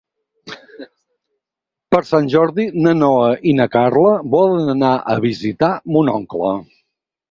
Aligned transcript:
Per 1.97 2.01
Sant 2.13 2.31
Jordi 2.35 2.67
na 2.87 2.95
Noa 3.03 3.31
i 3.53 3.55
na 3.61 3.71
Carla 3.79 4.17
volen 4.41 4.77
anar 4.79 4.99
a 5.17 5.23
visitar 5.31 5.75
mon 5.97 6.15
oncle. 6.21 6.57